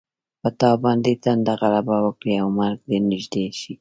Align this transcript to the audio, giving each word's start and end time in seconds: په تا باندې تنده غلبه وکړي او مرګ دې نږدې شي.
په 0.41 0.49
تا 0.59 0.71
باندې 0.83 1.11
تنده 1.23 1.53
غلبه 1.61 1.97
وکړي 2.05 2.33
او 2.41 2.47
مرګ 2.59 2.79
دې 2.89 2.97
نږدې 3.09 3.45
شي. 3.59 3.69